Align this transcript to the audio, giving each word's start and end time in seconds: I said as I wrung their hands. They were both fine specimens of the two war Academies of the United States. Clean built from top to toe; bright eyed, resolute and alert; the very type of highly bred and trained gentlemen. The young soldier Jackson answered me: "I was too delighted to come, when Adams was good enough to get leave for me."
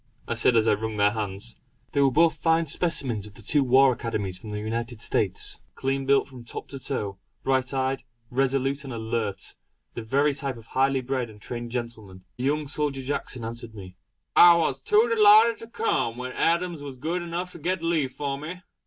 I 0.27 0.33
said 0.33 0.55
as 0.57 0.67
I 0.67 0.73
wrung 0.73 0.97
their 0.97 1.11
hands. 1.11 1.61
They 1.91 2.01
were 2.01 2.09
both 2.09 2.33
fine 2.35 2.65
specimens 2.65 3.27
of 3.27 3.35
the 3.35 3.43
two 3.43 3.63
war 3.63 3.93
Academies 3.93 4.43
of 4.43 4.49
the 4.49 4.57
United 4.59 4.99
States. 4.99 5.59
Clean 5.75 6.07
built 6.07 6.27
from 6.27 6.43
top 6.43 6.69
to 6.69 6.79
toe; 6.79 7.19
bright 7.43 7.71
eyed, 7.71 8.01
resolute 8.31 8.83
and 8.83 8.91
alert; 8.91 9.55
the 9.93 10.01
very 10.01 10.33
type 10.33 10.57
of 10.57 10.65
highly 10.65 11.01
bred 11.01 11.29
and 11.29 11.39
trained 11.39 11.69
gentlemen. 11.69 12.23
The 12.37 12.45
young 12.45 12.67
soldier 12.67 13.03
Jackson 13.03 13.45
answered 13.45 13.75
me: 13.75 13.95
"I 14.35 14.55
was 14.55 14.81
too 14.81 15.07
delighted 15.15 15.59
to 15.59 15.67
come, 15.67 16.17
when 16.17 16.31
Adams 16.31 16.81
was 16.81 16.97
good 16.97 17.21
enough 17.21 17.51
to 17.51 17.59
get 17.59 17.83
leave 17.83 18.11
for 18.11 18.39
me." 18.39 18.63